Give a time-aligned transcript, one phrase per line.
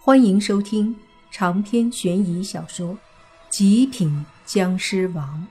[0.00, 0.96] 欢迎收听
[1.30, 2.94] 长篇悬疑小说
[3.50, 5.46] 《极品僵尸王》，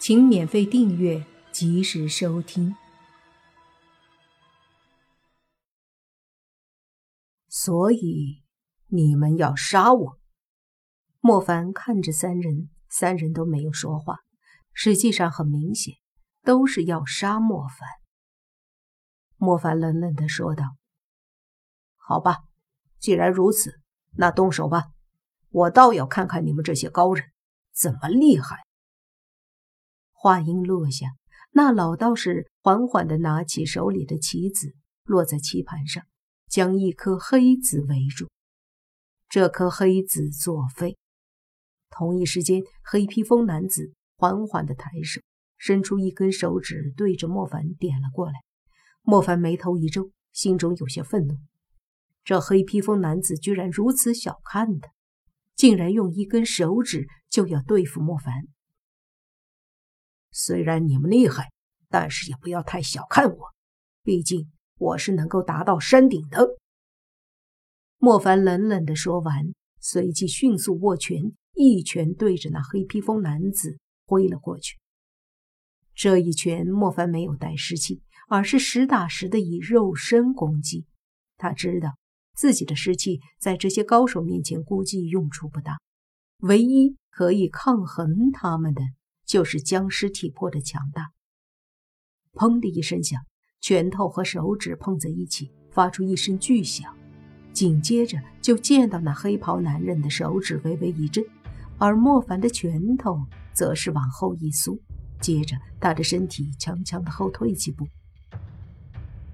[0.00, 2.74] 请免费订阅，及时收听。
[7.48, 8.42] 所以
[8.88, 10.18] 你们要杀我？
[11.20, 14.20] 莫凡看着三人，三人都没有说话。
[14.72, 15.94] 实际上很明显，
[16.42, 17.78] 都是要杀莫凡。
[19.36, 20.76] 莫凡冷冷的说道
[21.96, 22.38] ：“好吧。”
[23.04, 23.82] 既然如此，
[24.16, 24.84] 那动手吧！
[25.50, 27.26] 我倒要看看你们这些高人
[27.70, 28.56] 怎么厉害。
[30.10, 31.08] 话音落下，
[31.50, 36.02] 那老道士缓缓地拿起手里的棋子，落在棋盘上，
[36.48, 38.30] 将一颗黑子围住。
[39.28, 40.96] 这颗黑子作废。
[41.90, 45.20] 同一时间，黑披风男子缓缓地抬手，
[45.58, 48.32] 伸出一根手指，对着莫凡点了过来。
[49.02, 51.36] 莫凡眉头一皱，心中有些愤怒。
[52.24, 54.88] 这黑披风男子居然如此小看他，
[55.54, 58.32] 竟然用一根手指就要对付莫凡。
[60.30, 61.52] 虽然你们厉害，
[61.90, 63.54] 但是也不要太小看我，
[64.02, 66.48] 毕竟我是能够达到山顶的。
[67.98, 74.78] 莫凡冷冷的说完，随即迅速握拳，一拳对着那黑披风男子挥了过去。
[75.94, 80.86] 这一拳，莫凡没有带湿气，而是实打实的以肉身攻击。
[81.36, 81.98] 他知道。
[82.34, 85.78] 自己的尸气在这些高手面前估计用处不大，
[86.38, 88.82] 唯一可以抗衡他们的
[89.24, 91.12] 就是僵尸体魄的强大。
[92.32, 93.20] 砰的一声响，
[93.60, 96.94] 拳头和手指碰在一起，发出一声巨响。
[97.52, 101.24] 紧接着就见到那黑袍男人的手指微微一震，
[101.78, 103.16] 而莫凡的拳头
[103.52, 104.76] 则是往后一缩，
[105.20, 107.86] 接着他的身体强强的后退几步。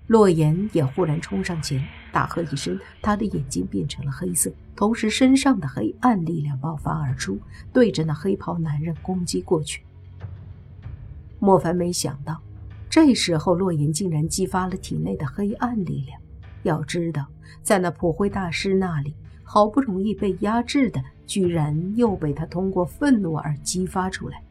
[0.06, 1.82] 洛言也忽然冲上前，
[2.12, 7.38] 大喝一声，他的眼睛变成了黑色，同时身上的黑暗力量爆发而出，
[7.72, 9.82] 对着那黑袍男人攻击过去。
[11.38, 12.40] 莫凡没想到，
[12.88, 16.20] 这时候洛言竟然激发了体内的黑暗力量。
[16.62, 17.26] 要知道，
[17.62, 24.42] 在那普辉大师那里，好不容易被压制的，居然又被他通过愤怒而激发出来。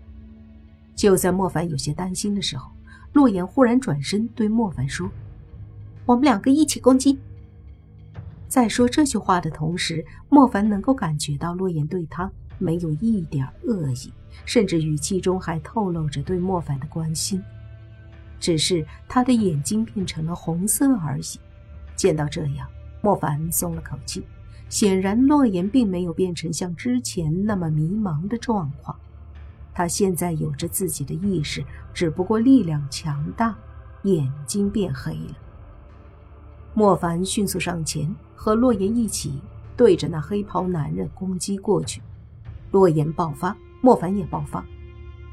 [0.96, 2.72] 就在莫凡有些担心的时候，
[3.14, 5.10] 洛言忽然转身对莫凡说。
[6.06, 7.20] 我们两个一起攻击。
[8.50, 14.12] 在说这句话的同时，莫凡能够感觉到洛言对他没有一点恶意，
[14.44, 17.42] 甚至语气中还透露着对莫凡的关心，
[18.40, 21.40] 只是他的眼睛变成了红色而已。
[21.96, 22.68] 见到这样，
[23.02, 24.24] 莫凡松了口气，
[24.68, 28.98] 显然洛言并没有变成像之前那么迷茫的状况，
[29.76, 33.56] 他现在有着自己的意识，只不过力量强大，
[34.04, 35.36] 眼睛变黑了。
[36.74, 39.34] 莫凡迅速上前，和洛言一起
[39.76, 42.02] 对着那黑袍男人攻击过去。
[42.72, 44.66] 洛言爆发，莫凡也爆发，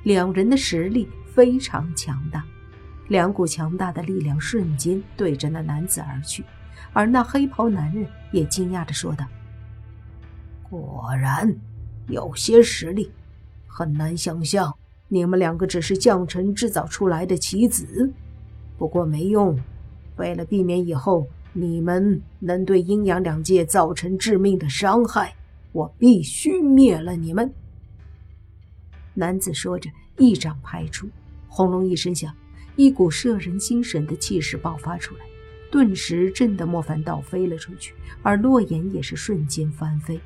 [0.03, 2.45] 两人的实力非常强大，
[3.07, 6.45] 两股强大的力量瞬间对着那男子而去。
[6.93, 9.25] 而那黑袍男人也惊讶地说道
[10.69, 11.55] ：“果然
[12.09, 13.09] 有些实力，
[13.69, 14.75] 很难想象
[15.07, 18.13] 你们两个只是将臣制造出来的棋子。
[18.77, 19.57] 不过没用。”
[20.17, 21.27] 为了避免以后
[21.59, 25.35] 你们能对阴阳两界造成致命的伤害，
[25.73, 27.51] 我必须灭了你们。
[29.15, 31.09] 男子说着，一掌拍出，
[31.49, 32.31] 轰隆一声响，
[32.77, 35.25] 一股摄人心神的气势爆发出来，
[35.71, 40.21] 顿时震得莫凡倒飞了出去，而洛言也是瞬间翻飞。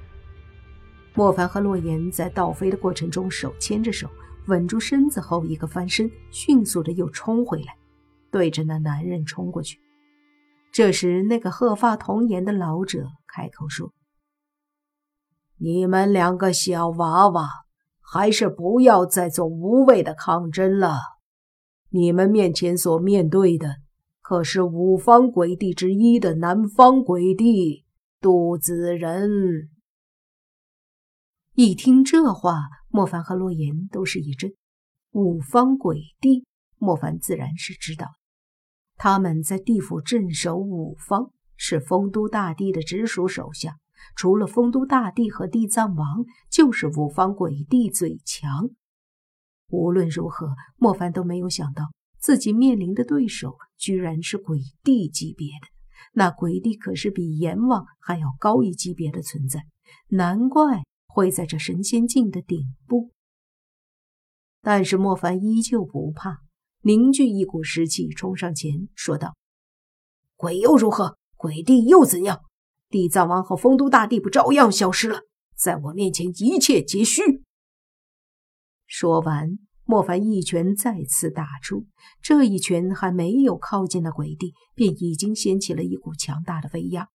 [1.14, 4.10] 莫凡和洛言在倒飞的过程中手牵着手，
[4.46, 7.76] 稳住身子后，一个翻身，迅速的又冲回来。
[8.32, 9.78] 对着那男人冲过去。
[10.72, 13.92] 这时，那个鹤发童颜的老者开口说
[15.58, 17.48] ：“你们两个小娃娃，
[18.00, 21.00] 还是不要再做无谓的抗争了。
[21.88, 23.78] 你们面前所面对的，
[24.20, 27.84] 可是五方鬼帝之一的南方鬼帝
[28.20, 29.68] 杜子仁。”
[31.54, 34.54] 一听这话，莫凡和洛言都是一震。
[35.10, 36.46] 五方鬼帝，
[36.78, 38.06] 莫凡自然是知道。
[39.02, 43.78] 他们在地府镇守五方，是丰都大帝的直属手下。
[44.14, 48.68] 除了丰都大帝和地藏王，就是五方鬼帝最强。
[49.68, 51.84] 无论如何，莫凡都没有想到
[52.18, 55.68] 自己面临的对手居然是鬼帝级别的。
[56.12, 59.64] 那鬼帝可是比阎王还要高一级别的存在，
[60.08, 63.12] 难怪会在这神仙境的顶部。
[64.60, 66.42] 但是莫凡依旧不怕。
[66.82, 69.36] 凝聚一股湿气，冲上前说道
[70.34, 71.18] ：“鬼又如何？
[71.36, 72.40] 鬼帝又怎样？
[72.88, 75.20] 地藏王和丰都大帝不照样消失了？
[75.54, 77.42] 在我面前，一切皆虚。
[78.86, 81.86] 说完，莫凡一拳再次打出。
[82.22, 87.08] 这一拳还没有靠近那鬼帝，便已经掀起了一股强大的威压。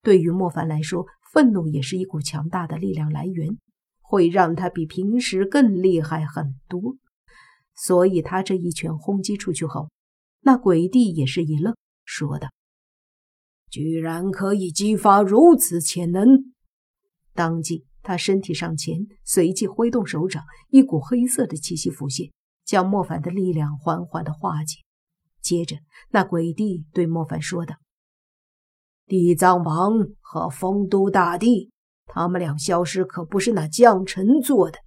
[0.00, 3.58] 对于莫凡来说，愤怒也是一股强大的力量来源，
[4.00, 6.96] 会让他比平时更厉害很多。
[7.76, 9.90] 所以，他这一拳轰击出去后，
[10.40, 11.74] 那鬼帝也是一愣，
[12.04, 12.48] 说道
[13.70, 16.52] ：“居然可以激发如此潜能！”
[17.34, 22.30] 当即，他身体上前，随即挥动手掌，一股黑色的气息浮现，
[22.64, 24.78] 将莫凡的力量缓缓的化解。
[25.40, 25.76] 接着，
[26.10, 27.74] 那鬼帝对莫凡说道
[29.06, 31.70] ：“地藏王和丰都大帝，
[32.06, 34.78] 他们俩消失可不是那将臣做的。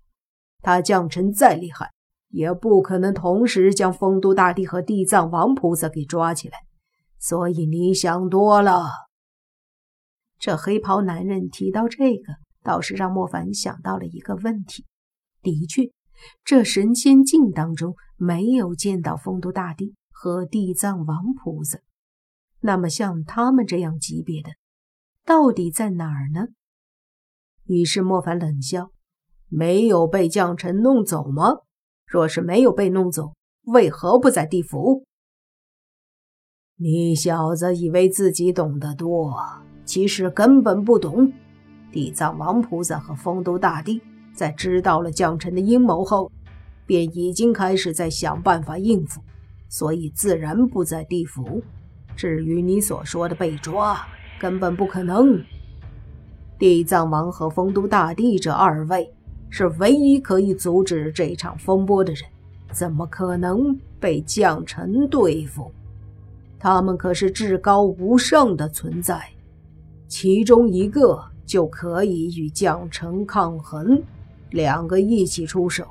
[0.61, 1.91] 他将臣再厉害，
[2.29, 6.57] 也不可能同时将丰都大帝和地藏王菩萨给抓起来。
[7.19, 8.85] 所以你想多了。”
[10.39, 12.33] 这黑袍男人提到这个，
[12.63, 14.85] 倒是让莫凡想到了一个问题。
[15.41, 15.91] 的确，
[16.43, 21.79] 这神仙境当中没有见到丰都大帝和地藏王菩萨。
[22.59, 24.49] 那么，像他们这样级别的，
[25.25, 26.47] 到底在哪儿呢？
[27.65, 28.91] 于是莫凡冷笑
[29.49, 31.57] ：“没有被将臣弄走吗？
[32.07, 33.33] 若是没有被弄走，
[33.65, 35.03] 为何不在地府？
[36.77, 39.35] 你小子以为自己懂得多。”
[39.83, 41.31] 其实根本不懂，
[41.93, 44.01] 地藏王菩萨和丰都大帝
[44.33, 46.29] 在知道了将臣的阴谋后，
[46.85, 49.21] 便已经开始在想办法应付，
[49.69, 51.63] 所以自然不在地府。
[52.17, 53.97] 至于你所说的被抓，
[54.41, 55.41] 根本不可能。
[56.59, 59.09] 地藏王和丰都大帝这二位
[59.49, 62.23] 是唯一可以阻止这场风波的人，
[62.71, 65.71] 怎么可能被将臣对付？
[66.59, 69.21] 他们可是至高无上的存在。
[70.07, 74.01] 其中一个就可以与将臣抗衡，
[74.51, 75.85] 两个一起出手，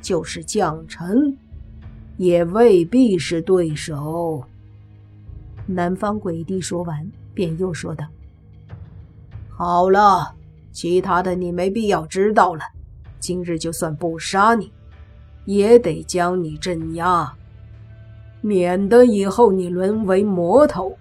[0.00, 1.36] 就是将臣
[2.16, 4.44] 也未必是对手。
[5.66, 8.04] 南方鬼帝说完，便又说道
[9.48, 10.34] ：“好了，
[10.72, 12.62] 其他的你没必要知道了。
[13.22, 14.70] 今日就算不杀你，
[15.46, 17.32] 也得将你镇压，
[18.42, 20.98] 免得以后你沦为魔头。”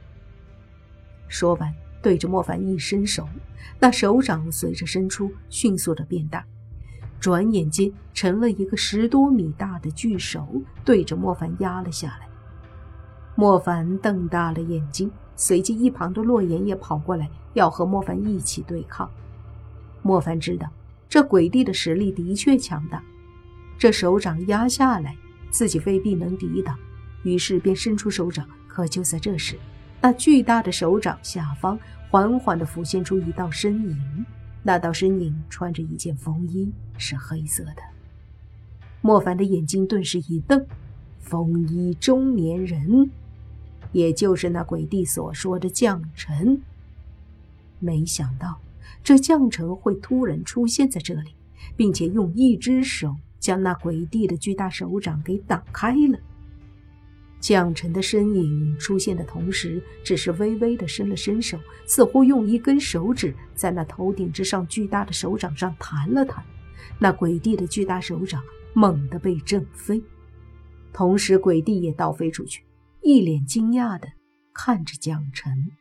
[1.28, 1.74] 说完。
[2.04, 3.28] 对着莫凡一伸手，
[3.80, 6.44] 那手掌随着伸出，迅速的变大，
[7.20, 10.48] 转眼间成了一个十多米大的巨手，
[10.84, 12.28] 对着莫凡压了下来。
[13.36, 19.08] 莫凡瞪大了眼睛，随即一旁的洛言也跑过来，要和莫凡一起对抗。
[20.02, 20.68] 莫凡知道
[21.12, 23.04] 这鬼帝的实力的确强大，
[23.78, 25.14] 这手掌压下来，
[25.50, 26.80] 自己未必能抵挡，
[27.24, 28.48] 于是便伸出手掌。
[28.66, 29.58] 可就在这时，
[30.00, 31.78] 那巨大的手掌下方
[32.10, 34.26] 缓缓地浮现出一道身影，
[34.64, 37.82] 那道身影穿着一件风衣，是黑色的。
[39.02, 40.66] 莫凡的眼睛顿时一瞪，
[41.20, 43.12] 风衣中年人，
[43.92, 46.62] 也就是那鬼帝所说的将臣。
[47.80, 48.62] 没想到
[49.04, 51.36] 这将臣会突然出现在这里，
[51.76, 56.20] 并且用一只手将那鬼帝的巨大手掌给挡开了。
[57.40, 66.46] 将臣的身影出现的同时，只是微微的伸了伸手，似乎用一根手指在那头顶之上巨大的手掌上弹了弹，
[67.00, 68.44] 那鬼帝的巨大手掌
[68.74, 70.00] 猛地被震飞，
[70.94, 72.64] 同时鬼帝也倒飞出去，
[73.02, 74.08] 一脸惊讶的
[74.54, 75.72] 看着将臣。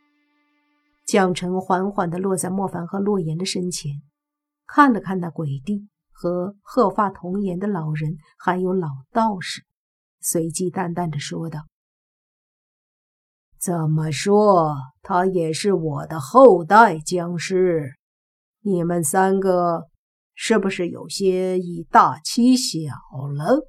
[1.10, 4.00] 将臣缓缓地落在莫凡和洛言的身前，
[4.64, 9.64] 看了看那鬼帝和鹤发童颜的老人，还有老道士。
[10.20, 11.66] 随即淡淡的说道
[13.58, 17.96] ：“怎么说，他也是我的后代僵尸。
[18.60, 19.88] 你们三个
[20.36, 22.94] 是不是有些以大欺小
[23.36, 23.66] 了？”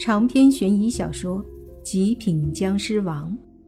[0.00, 1.44] 长篇悬疑小说
[1.82, 3.30] 《极品僵尸王》